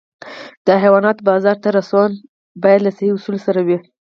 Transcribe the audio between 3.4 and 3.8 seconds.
سره وي.